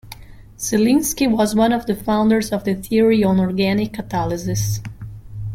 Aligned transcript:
Zelinsky 0.57 1.29
was 1.29 1.53
one 1.53 1.71
of 1.71 1.85
the 1.85 1.93
founders 1.93 2.51
of 2.51 2.63
theory 2.63 3.23
on 3.23 3.39
organic 3.39 3.91
catalysis. 3.93 4.79